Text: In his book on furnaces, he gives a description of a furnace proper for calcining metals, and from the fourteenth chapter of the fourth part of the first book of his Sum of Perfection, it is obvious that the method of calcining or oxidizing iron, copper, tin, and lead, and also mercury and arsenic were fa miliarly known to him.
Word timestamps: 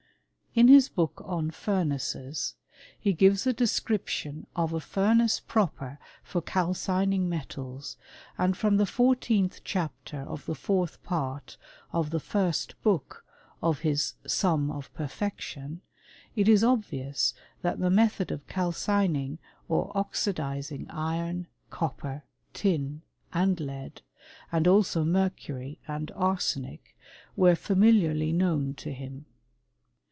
In 0.53 0.67
his 0.67 0.89
book 0.89 1.21
on 1.23 1.51
furnaces, 1.51 2.55
he 2.99 3.13
gives 3.13 3.47
a 3.47 3.53
description 3.53 4.47
of 4.53 4.73
a 4.73 4.81
furnace 4.81 5.39
proper 5.39 5.97
for 6.23 6.41
calcining 6.41 7.29
metals, 7.29 7.95
and 8.37 8.57
from 8.57 8.75
the 8.75 8.85
fourteenth 8.85 9.61
chapter 9.63 10.19
of 10.23 10.45
the 10.47 10.53
fourth 10.53 11.01
part 11.03 11.55
of 11.93 12.09
the 12.09 12.19
first 12.19 12.75
book 12.83 13.23
of 13.63 13.79
his 13.79 14.15
Sum 14.27 14.69
of 14.69 14.93
Perfection, 14.93 15.79
it 16.35 16.49
is 16.49 16.65
obvious 16.65 17.33
that 17.61 17.79
the 17.79 17.89
method 17.89 18.29
of 18.29 18.45
calcining 18.47 19.37
or 19.69 19.89
oxidizing 19.97 20.85
iron, 20.89 21.47
copper, 21.69 22.25
tin, 22.53 23.03
and 23.31 23.61
lead, 23.61 24.01
and 24.51 24.67
also 24.67 25.05
mercury 25.05 25.79
and 25.87 26.11
arsenic 26.13 26.93
were 27.37 27.55
fa 27.55 27.73
miliarly 27.73 28.33
known 28.33 28.73
to 28.73 28.91
him. 28.91 29.25